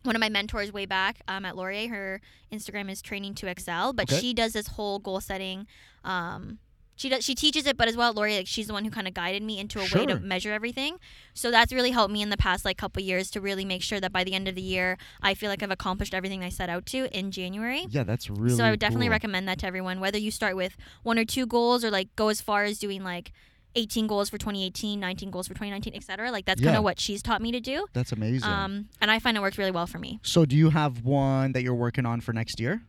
one 0.02 0.14
of 0.14 0.20
my 0.20 0.28
mentors 0.28 0.72
way 0.72 0.86
back 0.86 1.20
um, 1.26 1.44
at 1.44 1.56
Laurier. 1.56 1.88
Her 1.88 2.20
Instagram 2.52 2.90
is 2.90 3.02
Training 3.02 3.34
to 3.36 3.48
Excel, 3.48 3.92
but 3.92 4.10
Okay. 4.10 4.20
she 4.20 4.32
does 4.34 4.52
this 4.52 4.68
whole 4.68 4.98
goal 5.00 5.20
setting. 5.20 5.66
Um, 6.04 6.58
she 6.96 7.08
does 7.08 7.24
she 7.24 7.34
teaches 7.34 7.66
it, 7.66 7.76
but 7.76 7.88
as 7.88 7.96
well, 7.96 8.12
Laurier, 8.12 8.38
like 8.38 8.46
she's 8.46 8.66
the 8.66 8.72
one 8.72 8.84
who 8.84 8.90
kind 8.90 9.06
of 9.06 9.14
guided 9.14 9.42
me 9.42 9.58
into 9.58 9.78
a 9.78 9.86
way 9.94 10.06
to 10.06 10.18
measure 10.18 10.52
everything. 10.52 10.98
So 11.34 11.50
that's 11.50 11.72
really 11.72 11.90
helped 11.90 12.12
me 12.12 12.22
in 12.22 12.30
the 12.30 12.36
past 12.36 12.64
like 12.64 12.78
couple 12.78 13.02
years 13.02 13.30
to 13.32 13.40
really 13.40 13.64
make 13.64 13.82
sure 13.82 14.00
that 14.00 14.12
by 14.12 14.24
the 14.24 14.32
end 14.34 14.48
of 14.48 14.54
the 14.54 14.62
year, 14.62 14.96
I 15.22 15.34
feel 15.34 15.50
like 15.50 15.62
I've 15.62 15.70
accomplished 15.70 16.14
everything 16.14 16.42
I 16.42 16.48
set 16.48 16.68
out 16.68 16.86
to 16.86 17.16
in 17.16 17.30
January. 17.30 17.86
yeah, 17.90 18.02
that's 18.02 18.30
really 18.30 18.56
so 18.56 18.64
I 18.64 18.70
would 18.70 18.80
definitely 18.80 19.06
cool. 19.06 19.12
recommend 19.12 19.46
that 19.48 19.58
to 19.60 19.66
everyone, 19.66 20.00
whether 20.00 20.18
you 20.18 20.30
start 20.30 20.56
with 20.56 20.76
one 21.02 21.18
or 21.18 21.24
two 21.24 21.46
goals 21.46 21.84
or 21.84 21.90
like 21.90 22.14
go 22.16 22.28
as 22.28 22.40
far 22.40 22.64
as 22.64 22.78
doing 22.78 23.04
like 23.04 23.32
18 23.74 24.06
goals 24.06 24.30
for 24.30 24.38
2018, 24.38 24.98
19 24.98 25.30
goals 25.30 25.46
for 25.46 25.52
2019, 25.54 25.94
etc. 25.94 26.30
Like 26.30 26.46
that's 26.46 26.62
kind 26.62 26.76
of 26.76 26.82
what 26.82 26.98
she's 26.98 27.22
taught 27.22 27.42
me 27.42 27.52
to 27.52 27.60
do. 27.60 27.86
That's 27.92 28.10
amazing. 28.12 28.48
Um, 28.50 28.88
and 29.02 29.10
I 29.10 29.18
find 29.18 29.36
it 29.36 29.40
works 29.40 29.58
really 29.58 29.70
well 29.70 29.86
for 29.86 29.98
me. 29.98 30.18
so 30.22 30.46
do 30.46 30.56
you 30.56 30.70
have 30.70 31.04
one 31.04 31.52
that 31.52 31.62
you're 31.62 31.74
working 31.74 32.06
on 32.06 32.22
for 32.22 32.32
next 32.32 32.58
year? 32.58 32.82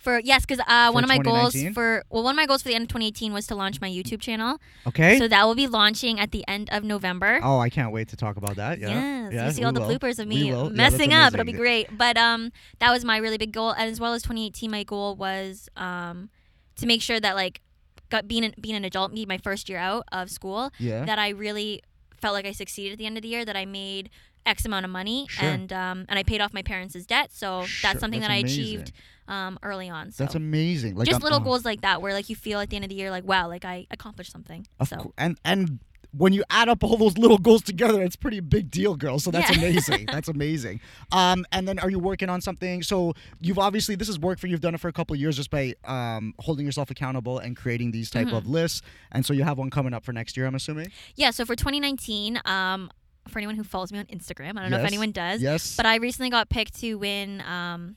For 0.00 0.18
yes, 0.18 0.46
because 0.46 0.64
uh, 0.66 0.90
one 0.92 1.04
of 1.04 1.08
my 1.08 1.18
goals 1.18 1.52
2019? 1.52 1.74
for 1.74 2.02
well, 2.08 2.22
one 2.22 2.32
of 2.32 2.36
my 2.36 2.46
goals 2.46 2.62
for 2.62 2.68
the 2.68 2.74
end 2.74 2.84
of 2.84 2.88
2018 2.88 3.34
was 3.34 3.46
to 3.48 3.54
launch 3.54 3.80
my 3.82 3.88
YouTube 3.90 4.20
channel. 4.20 4.58
Okay. 4.86 5.18
So 5.18 5.28
that 5.28 5.44
will 5.44 5.54
be 5.54 5.66
launching 5.66 6.18
at 6.18 6.30
the 6.32 6.42
end 6.48 6.70
of 6.72 6.82
November. 6.84 7.38
oh, 7.42 7.58
I 7.58 7.68
can't 7.68 7.92
wait 7.92 8.08
to 8.08 8.16
talk 8.16 8.38
about 8.38 8.56
that. 8.56 8.78
Yeah. 8.78 8.88
Yes, 8.88 9.32
yeah, 9.34 9.46
you 9.46 9.52
see 9.52 9.64
all 9.64 9.72
the 9.72 9.80
will. 9.80 9.90
bloopers 9.90 10.18
of 10.18 10.26
me 10.26 10.50
will. 10.50 10.68
Yeah, 10.70 10.74
messing 10.76 11.12
up. 11.12 11.34
It'll 11.34 11.44
be 11.44 11.52
great. 11.52 11.96
But 11.96 12.16
um, 12.16 12.50
that 12.78 12.90
was 12.90 13.04
my 13.04 13.18
really 13.18 13.36
big 13.36 13.52
goal, 13.52 13.70
and 13.72 13.90
as 13.90 14.00
well 14.00 14.14
as 14.14 14.22
2018, 14.22 14.70
my 14.70 14.82
goal 14.84 15.16
was 15.16 15.68
um, 15.76 16.30
to 16.76 16.86
make 16.86 17.02
sure 17.02 17.20
that 17.20 17.36
like, 17.36 17.60
got 18.08 18.26
being 18.26 18.44
an, 18.44 18.54
being 18.60 18.74
an 18.76 18.84
adult, 18.86 19.12
me 19.12 19.26
my 19.26 19.38
first 19.38 19.68
year 19.68 19.78
out 19.78 20.04
of 20.10 20.30
school, 20.30 20.70
Yeah. 20.78 21.04
that 21.04 21.18
I 21.18 21.28
really 21.28 21.82
felt 22.16 22.32
like 22.34 22.46
I 22.46 22.52
succeeded 22.52 22.92
at 22.92 22.98
the 22.98 23.06
end 23.06 23.16
of 23.18 23.22
the 23.22 23.28
year. 23.28 23.44
That 23.44 23.56
I 23.56 23.66
made 23.66 24.08
X 24.46 24.64
amount 24.64 24.84
of 24.84 24.90
money, 24.90 25.26
Sure. 25.28 25.48
and 25.48 25.72
um, 25.72 26.06
and 26.08 26.18
I 26.18 26.22
paid 26.22 26.40
off 26.40 26.52
my 26.54 26.62
parents' 26.62 26.94
debt. 27.06 27.30
So 27.32 27.64
Sure, 27.64 27.88
that's 27.88 28.00
something 28.00 28.20
that's 28.20 28.28
that 28.28 28.34
I 28.34 28.38
amazing. 28.38 28.62
achieved 28.64 28.92
um, 29.28 29.58
early 29.62 29.88
on. 29.88 30.10
So 30.10 30.24
That's 30.24 30.34
amazing. 30.34 30.96
Like 30.96 31.06
just 31.06 31.16
I'm- 31.16 31.22
little 31.22 31.40
oh. 31.40 31.44
goals 31.44 31.64
like 31.64 31.82
that, 31.82 32.02
where 32.02 32.12
like 32.12 32.28
you 32.28 32.36
feel 32.36 32.58
at 32.60 32.70
the 32.70 32.76
end 32.76 32.84
of 32.84 32.88
the 32.88 32.96
year, 32.96 33.10
like 33.10 33.24
wow, 33.24 33.48
like 33.48 33.64
I 33.64 33.86
accomplished 33.90 34.32
something. 34.32 34.66
Of 34.80 34.88
so 34.88 35.12
and 35.18 35.38
and 35.44 35.78
when 36.12 36.32
you 36.32 36.42
add 36.50 36.68
up 36.68 36.82
all 36.82 36.96
those 36.96 37.16
little 37.16 37.38
goals 37.38 37.62
together, 37.62 38.02
it's 38.02 38.16
pretty 38.16 38.40
big 38.40 38.68
deal, 38.68 38.96
girl. 38.96 39.20
So 39.20 39.30
that's 39.30 39.48
Yeah. 39.48 39.58
amazing. 39.58 40.06
That's 40.10 40.26
amazing. 40.28 40.80
Um, 41.12 41.46
and 41.52 41.68
then 41.68 41.78
are 41.78 41.88
you 41.88 42.00
working 42.00 42.28
on 42.28 42.40
something? 42.40 42.82
So 42.82 43.14
you've 43.40 43.60
obviously 43.60 43.94
this 43.94 44.08
has 44.08 44.18
worked 44.18 44.40
for 44.40 44.48
you. 44.48 44.52
You've 44.52 44.60
done 44.60 44.74
it 44.74 44.80
for 44.80 44.88
a 44.88 44.92
couple 44.92 45.14
of 45.14 45.20
years 45.20 45.36
just 45.36 45.50
by 45.50 45.74
um, 45.84 46.34
holding 46.40 46.66
yourself 46.66 46.90
accountable 46.90 47.38
and 47.38 47.56
creating 47.56 47.92
these 47.92 48.10
type 48.10 48.26
Mm-hmm. 48.26 48.34
of 48.36 48.48
lists. 48.48 48.82
And 49.12 49.24
so 49.24 49.32
you 49.32 49.44
have 49.44 49.56
one 49.56 49.70
coming 49.70 49.94
up 49.94 50.04
for 50.04 50.12
next 50.12 50.36
year, 50.36 50.46
I'm 50.46 50.56
assuming. 50.56 50.90
yeah, 51.14 51.30
so 51.30 51.44
for 51.44 51.54
2019, 51.54 52.40
um, 52.44 52.90
for 53.28 53.38
anyone 53.38 53.56
who 53.56 53.64
follows 53.64 53.92
me 53.92 53.98
on 53.98 54.06
Instagram, 54.06 54.58
I 54.58 54.62
don't 54.62 54.70
know 54.70 54.78
if 54.78 54.84
anyone 54.86 55.12
does, 55.12 55.42
Yes. 55.42 55.76
but 55.76 55.86
I 55.86 55.96
recently 55.96 56.30
got 56.30 56.48
picked 56.48 56.80
to 56.80 56.94
win 56.96 57.42
um, 57.42 57.96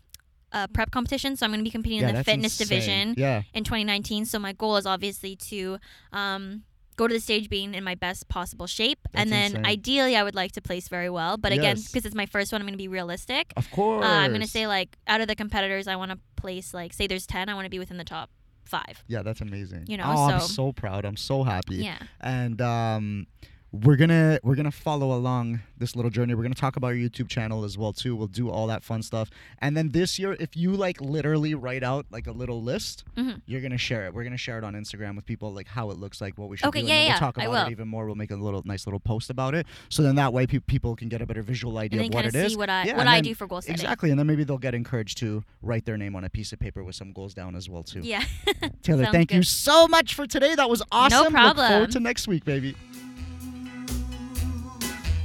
a 0.52 0.68
prep 0.68 0.92
competition. 0.92 1.36
So 1.36 1.46
I'm 1.46 1.52
going 1.52 1.60
to 1.60 1.64
be 1.64 1.72
competing 1.72 2.02
yeah, 2.02 2.10
in 2.10 2.16
the 2.16 2.24
fitness 2.24 2.60
insane. 2.60 2.68
division 2.80 3.16
Yeah. 3.18 3.42
in 3.54 3.64
2019. 3.64 4.26
So 4.26 4.38
my 4.40 4.54
goal 4.54 4.78
is 4.78 4.86
obviously 4.86 5.36
to 5.38 5.80
um, 6.12 6.64
go 6.98 7.08
to 7.08 7.14
the 7.14 7.20
stage 7.20 7.50
being 7.50 7.74
in 7.74 7.84
my 7.84 7.96
best 7.96 8.28
possible 8.30 8.68
shape, 8.68 9.00
That's 9.12 9.24
and 9.24 9.32
then 9.32 9.46
insane. 9.52 9.66
ideally 9.66 10.16
I 10.16 10.22
would 10.24 10.36
like 10.36 10.52
to 10.52 10.62
place 10.62 10.88
very 10.90 11.10
well. 11.10 11.38
But 11.38 11.52
again, 11.54 11.78
because 11.78 12.06
it's 12.06 12.14
my 12.16 12.28
first 12.28 12.52
one, 12.52 12.62
I'm 12.62 12.68
going 12.68 12.74
to 12.74 12.78
be 12.78 12.88
realistic. 12.88 13.52
Of 13.58 13.72
course. 13.72 14.06
Uh, 14.06 14.10
I'm 14.10 14.30
going 14.32 14.42
to 14.42 14.48
say 14.48 14.68
like 14.68 14.98
out 15.08 15.22
of 15.22 15.28
the 15.28 15.36
competitors, 15.36 15.88
I 15.88 15.96
want 15.96 16.12
to 16.12 16.20
place 16.36 16.74
like 16.74 16.94
say 16.94 17.08
there's 17.08 17.26
10, 17.26 17.50
I 17.50 17.54
want 17.56 17.66
to 17.66 17.70
be 17.72 17.80
within 17.80 17.98
the 17.98 18.04
top 18.04 18.30
five. 18.66 19.04
Yeah, 19.08 19.24
that's 19.24 19.42
amazing. 19.42 19.86
You 19.88 19.98
know, 19.98 20.04
oh, 20.06 20.26
I'm 20.30 20.40
so- 20.42 20.48
so 20.48 20.72
proud. 20.74 21.04
I'm 21.06 21.18
so 21.18 21.44
happy. 21.44 21.78
Yeah. 21.78 21.98
and 22.22 22.62
um, 22.62 23.26
we're 23.74 23.96
gonna 23.96 24.40
we're 24.44 24.54
gonna 24.54 24.70
follow 24.70 25.14
along 25.18 25.60
this 25.80 25.96
little 25.96 26.12
journey. 26.12 26.36
We're 26.36 26.44
gonna 26.44 26.54
talk 26.54 26.76
about 26.76 26.90
your 26.90 27.10
YouTube 27.10 27.28
channel 27.28 27.64
as 27.64 27.76
well 27.76 27.92
too. 27.92 28.16
We'll 28.16 28.28
do 28.28 28.48
all 28.52 28.68
that 28.68 28.84
fun 28.84 29.02
stuff. 29.02 29.32
And 29.60 29.76
then 29.76 29.90
this 29.90 30.20
year, 30.20 30.38
if 30.40 30.56
you 30.56 30.74
like 30.74 31.02
literally 31.02 31.56
write 31.56 31.82
out 31.82 32.06
like 32.12 32.28
a 32.28 32.32
little 32.32 32.62
list, 32.62 33.04
Mhm. 33.18 33.42
you're 33.48 33.62
gonna 33.62 33.80
share 33.80 34.06
it. 34.06 34.14
We're 34.14 34.24
gonna 34.26 34.38
share 34.38 34.60
it 34.60 34.64
on 34.64 34.76
Instagram 34.76 35.16
with 35.16 35.26
people 35.26 35.52
like 35.52 35.68
how 35.68 35.90
it 35.90 35.98
looks 35.98 36.22
like, 36.22 36.38
what 36.38 36.50
we 36.50 36.58
should 36.58 36.68
Okay, 36.68 36.82
do. 36.82 36.88
yeah, 36.88 36.94
and 36.94 37.04
yeah, 37.06 37.14
we'll 37.14 37.20
talk 37.20 37.40
I 37.40 37.46
about 37.46 37.52
will. 37.52 37.68
it 37.68 37.72
even 37.72 37.88
more. 37.88 38.06
We'll 38.06 38.14
make 38.14 38.30
a 38.30 38.36
little 38.36 38.62
nice 38.64 38.86
little 38.86 39.00
post 39.00 39.32
about 39.32 39.56
it. 39.56 39.66
So 39.90 40.04
then 40.04 40.14
that 40.16 40.32
way 40.34 40.46
pe- 40.46 40.60
people 40.60 40.96
can 40.96 41.10
get 41.10 41.24
a 41.24 41.26
better 41.26 41.42
visual 41.42 41.80
idea 41.80 42.02
And 42.02 42.10
of 42.10 42.14
what 42.14 42.26
it 42.28 42.36
is. 42.36 42.56
what 42.56 42.70
I 42.70 42.86
Yeah, 42.86 42.96
what 42.98 43.08
I 43.08 43.16
then- 43.18 43.24
do 43.24 43.34
for 43.36 43.48
goal 43.48 43.62
setting. 43.62 43.74
Exactly, 43.74 44.12
and 44.12 44.20
then 44.20 44.28
maybe 44.28 44.44
they'll 44.44 44.60
get 44.60 44.76
encouraged 44.76 45.18
to 45.18 45.44
write 45.64 45.86
their 45.86 45.98
name 45.98 46.16
on 46.16 46.24
a 46.24 46.30
piece 46.30 46.54
of 46.54 46.60
paper 46.60 46.84
with 46.84 46.96
some 46.96 47.12
goals 47.12 47.34
down 47.34 47.56
as 47.56 47.68
well 47.70 47.82
too. 47.82 48.02
Yeah. 48.04 48.24
Taylor, 48.84 49.06
Sounds 49.06 49.16
thank 49.16 49.34
you 49.34 49.42
so 49.42 49.88
much 49.88 50.14
for 50.14 50.28
today. 50.28 50.54
That 50.54 50.70
was 50.70 50.84
awesome. 50.92 51.24
Look 51.24 51.32
problem. 51.34 51.58
look 51.58 51.72
forward 51.72 51.92
to 51.94 52.00
next 52.00 52.28
week, 52.28 52.46
baby. 52.46 52.76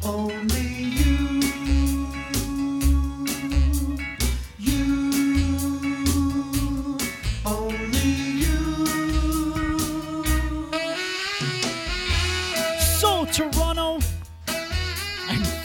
Only 0.08 0.77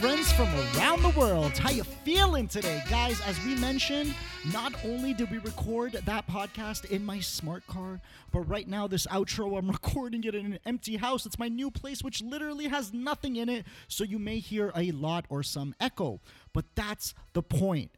friends 0.04 0.34
from 0.34 0.50
around 0.76 1.02
the 1.02 1.18
world, 1.18 1.58
how 1.58 1.70
you 1.70 1.82
feeling 1.82 2.46
today? 2.46 2.84
Guys, 2.90 3.22
as 3.22 3.42
we 3.46 3.56
mentioned, 3.56 4.14
not 4.52 4.74
only 4.84 5.14
did 5.14 5.32
we 5.32 5.38
record 5.38 5.94
that 5.94 6.28
podcast 6.28 6.92
in 6.92 7.06
my 7.06 7.22
smart 7.22 7.66
car, 7.68 8.02
but 8.34 8.42
right 8.42 8.68
now 8.68 8.86
this 8.86 9.08
outro, 9.08 9.58
I'm 9.58 9.72
recording 9.72 10.26
it 10.26 10.36
in 10.36 10.46
an 10.48 10.60
empty 10.66 10.98
house. 10.98 11.26
It's 11.26 11.40
my 11.40 11.48
new 11.48 11.72
place, 11.72 12.04
which 12.04 12.22
literally 12.22 12.68
has 12.68 12.92
nothing 12.92 13.38
in 13.38 13.48
it, 13.48 13.66
so 13.88 14.04
you 14.04 14.20
may 14.20 14.40
hear 14.40 14.74
a 14.76 14.92
lot 14.92 15.24
or 15.30 15.42
some 15.42 15.74
echo. 15.80 16.20
But 16.52 16.66
that's 16.76 17.14
the 17.32 17.42
point. 17.42 17.90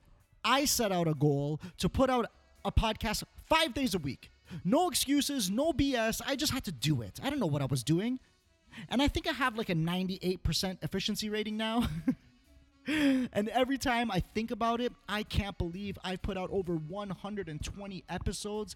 I 0.43 0.65
set 0.65 0.91
out 0.91 1.07
a 1.07 1.15
goal 1.15 1.59
to 1.79 1.89
put 1.89 2.11
out 2.11 2.27
a 2.63 2.71
podcast 2.71 3.23
five 3.47 3.73
days 3.73 3.95
a 3.95 3.99
week. 3.99 4.29
No 4.63 4.89
excuses, 4.89 5.49
no 5.49 5.73
BS. 5.73 6.21
I 6.23 6.35
just 6.35 6.53
had 6.53 6.65
to 6.65 6.71
do 6.71 7.01
it. 7.01 7.19
I 7.23 7.31
don't 7.31 7.39
know 7.39 7.47
what 7.47 7.63
I 7.63 7.65
was 7.65 7.83
doing. 7.83 8.19
And 8.89 9.01
I 9.01 9.07
think 9.07 9.27
I 9.27 9.31
have 9.31 9.57
like 9.57 9.69
a 9.69 9.75
98% 9.75 10.77
efficiency 10.83 11.29
rating 11.29 11.57
now. 11.57 11.87
and 12.87 13.49
every 13.49 13.77
time 13.77 14.11
I 14.11 14.19
think 14.19 14.51
about 14.51 14.81
it, 14.81 14.93
I 15.07 15.23
can't 15.23 15.57
believe 15.57 15.97
I've 16.03 16.21
put 16.21 16.37
out 16.37 16.49
over 16.51 16.75
120 16.75 18.03
episodes 18.09 18.75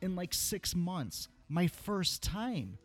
in 0.00 0.16
like 0.16 0.32
six 0.32 0.74
months. 0.74 1.28
My 1.48 1.66
first 1.66 2.22
time. 2.22 2.78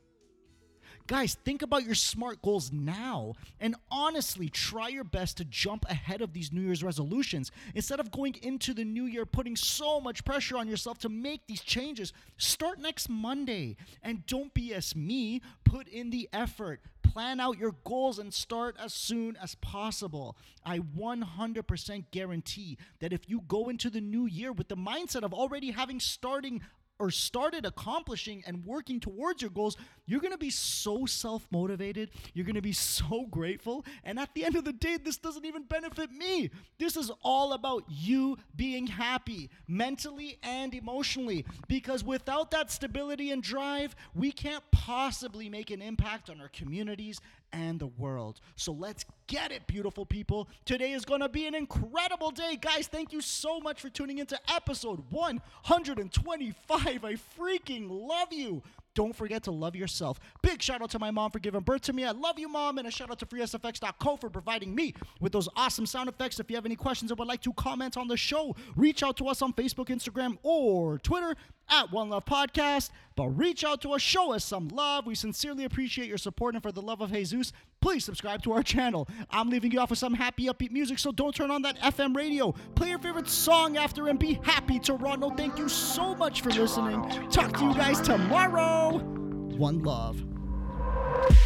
Guys, 1.08 1.36
think 1.46 1.62
about 1.62 1.84
your 1.84 1.94
smart 1.94 2.42
goals 2.42 2.72
now 2.72 3.36
and 3.60 3.76
honestly 3.92 4.50
try 4.50 4.88
your 4.88 5.04
best 5.04 5.38
to 5.38 5.46
jump 5.46 5.86
ahead 5.88 6.20
of 6.20 6.34
these 6.34 6.52
New 6.52 6.62
Year's 6.62 6.84
resolutions. 6.84 7.52
Instead 7.76 8.00
of 8.00 8.10
going 8.10 8.36
into 8.42 8.74
the 8.74 8.84
new 8.84 9.06
year 9.06 9.24
putting 9.24 9.56
so 9.56 10.00
much 10.00 10.26
pressure 10.26 10.58
on 10.58 10.68
yourself 10.68 10.98
to 11.00 11.10
make 11.10 11.46
these 11.46 11.62
changes, 11.62 12.12
start 12.38 12.80
next 12.80 13.08
Monday 13.08 13.78
and 14.02 14.26
don't 14.26 14.52
BS 14.56 14.96
me. 14.96 15.44
Put 15.64 15.88
in 15.88 16.10
the 16.10 16.28
effort, 16.34 16.82
plan 17.04 17.40
out 17.40 17.60
your 17.60 17.76
goals, 17.84 18.18
and 18.18 18.34
start 18.34 18.76
as 18.84 18.92
soon 18.92 19.38
as 19.38 19.54
possible. 19.56 20.36
I 20.66 20.80
100% 20.80 22.06
guarantee 22.10 22.80
that 23.00 23.14
if 23.14 23.30
you 23.30 23.42
go 23.48 23.70
into 23.70 23.92
the 23.92 24.02
new 24.02 24.26
year 24.26 24.52
with 24.52 24.70
the 24.70 24.78
mindset 24.78 25.22
of 25.22 25.36
already 25.36 25.70
having 25.70 26.00
starting 26.00 26.62
or 27.00 27.12
started 27.12 27.66
accomplishing 27.66 28.44
and 28.48 28.66
working 28.66 29.00
towards 29.00 29.42
your 29.42 29.52
goals, 29.52 29.76
you're 30.06 30.20
gonna 30.20 30.38
be 30.38 30.50
so 30.50 31.06
self 31.06 31.46
motivated. 31.52 32.12
You're 32.34 32.46
gonna 32.46 32.62
be 32.62 32.74
so 32.74 33.26
grateful. 33.30 33.86
And 34.04 34.20
at 34.20 34.34
the 34.34 34.46
end 34.46 34.56
of 34.56 34.66
the 34.66 34.74
day, 34.74 34.98
this 34.98 35.18
doesn't 35.18 35.46
even 35.46 35.64
benefit 35.64 36.12
me. 36.12 36.50
This 36.80 36.96
is 36.96 37.12
all 37.24 37.54
about 37.54 37.84
you 37.90 38.38
being 38.56 38.88
happy 38.88 39.50
mentally 39.68 40.38
and 40.44 40.74
emotionally. 40.74 41.46
Because 41.68 42.04
without 42.04 42.52
that 42.52 42.72
stability 42.72 43.32
and 43.32 43.44
drive, 43.44 43.96
we 44.14 44.32
can't 44.32 44.64
possibly 44.72 45.50
make 45.50 45.72
an 45.72 45.82
impact 45.82 46.30
on 46.30 46.40
our 46.40 46.50
communities 46.50 47.20
and 47.56 47.80
the 47.80 47.88
world. 47.88 48.42
So 48.56 48.74
let's 48.74 49.06
get 49.28 49.52
it, 49.52 49.66
beautiful 49.66 50.06
people. 50.06 50.50
Today 50.66 50.92
is 50.92 51.06
going 51.06 51.22
to 51.22 51.30
be 51.30 51.48
an 51.48 51.56
incredible 51.56 52.32
day. 52.32 52.58
Guys, 52.60 52.88
thank 52.88 53.14
you 53.14 53.22
so 53.22 53.60
much 53.60 53.82
for 53.82 53.90
tuning 53.90 54.20
into 54.20 54.38
episode 54.54 55.02
125. 55.10 57.06
I 57.06 57.14
freaking 57.40 57.88
love 57.90 58.32
you. 58.32 58.62
Don't 58.96 59.16
forget 59.16 59.44
to 59.44 59.52
love 59.52 59.76
yourself. 59.76 60.20
Big 60.42 60.62
shout 60.62 60.82
out 60.82 60.90
to 60.92 61.00
my 61.00 61.12
mom 61.12 61.30
for 61.30 61.40
giving 61.40 61.62
birth 61.62 61.82
to 61.84 61.94
me. 61.94 62.06
I 62.06 62.12
love 62.12 62.40
you, 62.40 62.48
mom. 62.48 62.78
And 62.78 62.88
a 62.88 62.92
shout 62.92 63.12
out 63.12 63.20
to 63.20 63.26
freesfx.co 63.26 64.16
for 64.16 64.30
providing 64.30 64.74
me 64.74 64.94
with 65.20 65.34
those 65.34 65.50
awesome 65.56 65.86
sound 65.86 66.10
effects. 66.10 66.40
If 66.40 66.50
you 66.50 66.56
have 66.56 66.66
any 66.66 66.78
questions 66.78 67.12
or 67.12 67.16
would 67.16 67.28
like 67.28 67.42
to 67.42 67.54
comment 67.54 67.98
on 67.98 68.08
the 68.08 68.18
show, 68.18 68.56
reach 68.76 69.04
out 69.04 69.18
to 69.18 69.28
us 69.28 69.42
on 69.42 69.54
Facebook, 69.54 69.88
Instagram, 69.88 70.38
or 70.44 70.98
Twitter 71.00 71.36
at 71.70 71.92
One 71.92 72.10
Love 72.10 72.26
Podcast. 72.26 72.90
But 73.16 73.30
reach 73.30 73.64
out 73.64 73.82
to 73.82 73.92
us, 73.94 74.02
show 74.02 74.34
us 74.34 74.44
some 74.44 74.70
love. 74.70 75.06
We 75.06 75.16
sincerely 75.16 75.66
appreciate 75.66 76.08
your 76.08 76.18
support. 76.18 76.56
And 76.56 76.64
for 76.64 76.72
the 76.72 76.82
love 76.82 77.02
of 77.02 77.12
Jesus, 77.12 77.54
please 77.86 78.04
subscribe 78.04 78.42
to 78.42 78.52
our 78.52 78.64
channel. 78.64 79.08
I'm 79.30 79.48
leaving 79.48 79.72
you 79.72 79.80
off 79.80 79.92
with 79.92 80.00
some 80.00 80.16
happy, 80.16 80.48
upbeat 80.48 80.72
music, 80.72 80.98
so 80.98 81.12
don't 81.12 81.36
turn 81.36 81.52
on 81.52 81.62
that 81.62 81.78
FM 81.82 82.16
radio. 82.16 82.52
Play 82.74 82.90
your 82.90 82.98
favorite 82.98 83.30
song 83.30 83.78
after 83.78 84.08
and 84.08 84.18
be 84.18 84.40
happy, 84.42 84.80
Toronto. 84.80 85.30
Thank 85.30 85.60
you 85.60 85.70
so 85.70 86.16
much 86.16 86.42
for 86.42 86.50
listening. 86.50 87.08
Talk 87.30 87.56
to 87.60 87.64
you 87.64 87.76
guys 87.76 88.02
tomorrow. 88.02 88.98
One 88.98 89.84
love. 89.84 90.20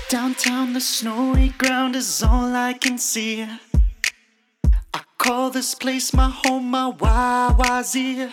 Downtown, 0.08 0.72
the 0.72 0.80
snowy 0.80 1.50
ground 1.58 1.98
is 1.98 2.24
all 2.24 2.56
I 2.56 2.72
can 2.72 2.98
see. 2.98 3.44
I 3.44 5.02
call 5.18 5.50
this 5.50 5.76
place 5.76 6.14
my 6.14 6.30
home, 6.30 6.72
my 6.72 6.90
Wawazir. 6.90 8.32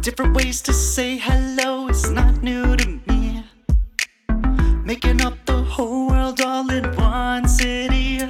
Different 0.00 0.34
ways 0.34 0.60
to 0.62 0.72
say 0.72 1.18
hello 1.18 1.86
is 1.86 2.10
not 2.10 2.42
new 2.42 2.76
to 2.76 3.00
me. 3.06 3.44
Making 4.84 5.20
up 5.20 5.34
the 5.46 5.62
whole 5.62 6.13
world 6.34 6.68
all 6.68 6.70
in 6.72 6.96
one 6.96 7.48
city. 7.48 8.20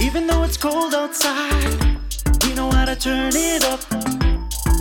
Even 0.00 0.26
though 0.26 0.42
it's 0.42 0.56
cold 0.56 0.94
outside, 0.94 1.98
we 2.42 2.54
know 2.54 2.70
how 2.70 2.84
to 2.84 2.96
turn 2.96 3.32
it 3.34 3.64
up. 3.64 3.80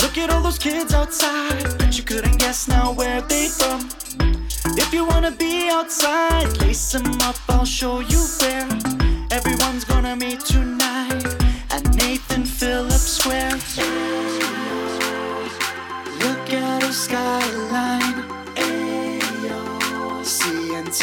Look 0.01 0.17
at 0.17 0.29
all 0.29 0.41
those 0.41 0.57
kids 0.57 0.93
outside. 0.93 1.77
Bet 1.77 1.97
you 1.97 2.03
couldn't 2.03 2.38
guess 2.38 2.67
now 2.67 2.93
where 2.93 3.21
they 3.21 3.47
from. 3.47 3.89
If 4.77 4.93
you 4.93 5.05
wanna 5.05 5.31
be 5.31 5.69
outside, 5.69 6.57
lace 6.57 6.91
them 6.91 7.21
up, 7.21 7.35
I'll 7.50 7.65
show 7.65 8.00
you 8.00 8.19
where. 8.39 8.69
Everyone's 9.31 9.85
gonna 9.85 10.15
meet 10.15 10.39
tonight 10.41 10.75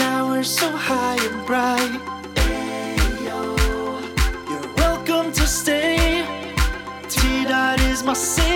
Towers 0.03 0.51
so 0.51 0.69
high 0.69 1.19
and 1.29 1.47
bright. 1.47 1.93
Ayo. 2.35 3.41
You're 4.51 4.71
welcome 4.75 5.31
to 5.33 5.47
stay. 5.47 6.27
T 7.09 7.45
Dot 7.45 7.81
is 7.83 8.03
my 8.03 8.15
city 8.15 8.52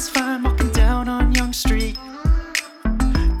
is 0.00 0.08
fine 0.08 0.42
walking 0.42 0.70
down 0.70 1.10
on 1.10 1.30
Yonge 1.34 1.54
Street. 1.54 1.98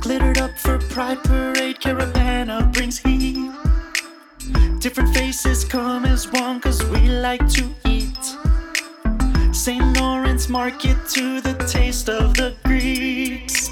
Glittered 0.00 0.36
up 0.36 0.50
for 0.58 0.76
Pride 0.78 1.22
Parade, 1.24 1.80
Caribana 1.80 2.70
brings 2.74 2.98
heat. 2.98 3.50
Different 4.78 5.14
faces 5.14 5.64
come 5.64 6.04
as 6.04 6.30
one, 6.30 6.60
cause 6.60 6.84
we 6.92 7.08
like 7.08 7.48
to 7.56 7.64
eat. 7.86 8.24
St. 9.54 9.96
Lawrence 9.98 10.50
Market 10.50 10.98
to 11.14 11.40
the 11.40 11.54
taste 11.66 12.10
of 12.10 12.34
the 12.34 12.54
Greeks. 12.64 13.70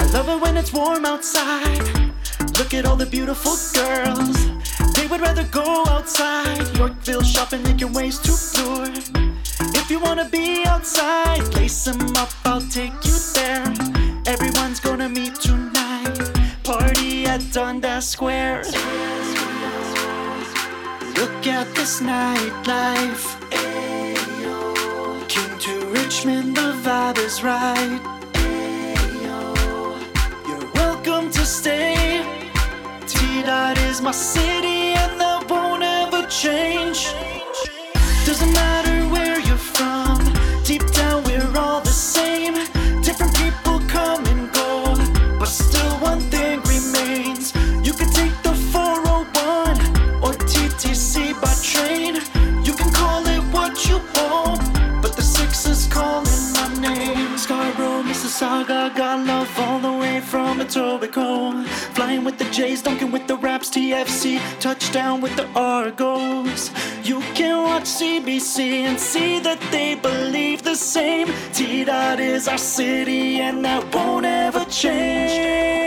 I 0.00 0.06
love 0.14 0.28
it 0.30 0.40
when 0.40 0.56
it's 0.56 0.72
warm 0.72 1.04
outside. 1.04 1.86
Look 2.58 2.72
at 2.72 2.86
all 2.86 2.96
the 2.96 3.10
beautiful 3.10 3.56
girls. 3.74 4.38
They 4.94 5.06
would 5.06 5.20
rather 5.20 5.44
go 5.44 5.84
outside. 5.88 6.64
Yorkville 6.78 7.24
shopping, 7.24 7.62
making 7.62 7.92
ways 7.92 8.18
to 8.20 8.32
lure. 8.62 8.79
If 9.90 9.94
you 9.94 10.02
wanna 10.04 10.28
be 10.28 10.64
outside, 10.66 11.52
lace 11.56 11.84
them 11.84 12.14
up, 12.14 12.30
I'll 12.44 12.60
take 12.60 12.94
you 13.04 13.18
there. 13.34 13.64
Everyone's 14.24 14.78
gonna 14.78 15.08
meet 15.08 15.34
tonight. 15.34 16.16
Party 16.62 17.26
at 17.26 17.40
Dundas 17.50 18.06
Square. 18.08 18.62
Look 21.18 21.44
at 21.48 21.66
this 21.74 22.00
nightlife. 22.00 23.24
King 25.26 25.58
to 25.58 25.86
Richmond, 25.86 26.56
the 26.56 26.70
vibe 26.84 27.18
is 27.18 27.42
right. 27.42 28.00
You're 30.46 30.70
welcome 30.74 31.32
to 31.32 31.44
stay. 31.44 32.22
T 33.08 33.42
Dot 33.42 33.76
is 33.90 34.00
my 34.00 34.12
city, 34.12 34.94
and 35.02 35.20
that 35.20 35.50
won't 35.50 35.82
ever 35.82 36.24
change. 36.28 37.12
Doesn't 38.24 38.52
matter 38.52 38.89
Raps, 63.42 63.70
TFC. 63.70 64.38
Touchdown 64.60 65.20
with 65.20 65.34
the 65.36 65.46
Argos. 65.54 66.70
You 67.02 67.20
can 67.34 67.62
watch 67.62 67.84
CBC 67.84 68.82
and 68.84 69.00
see 69.00 69.38
that 69.40 69.60
they 69.70 69.94
believe 69.94 70.62
the 70.62 70.74
same. 70.74 71.28
T 71.52 71.84
Dot 71.84 72.20
is 72.20 72.48
our 72.48 72.58
city, 72.58 73.40
and 73.40 73.64
that 73.64 73.94
won't 73.94 74.26
ever 74.26 74.64
change. 74.66 75.79